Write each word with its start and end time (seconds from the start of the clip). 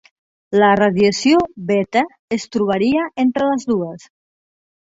La 0.61 0.69
radiació 0.79 1.41
beta 1.67 2.03
es 2.39 2.49
trobaria 2.57 3.07
entre 3.27 3.53
les 3.53 3.71
dues. 3.77 4.11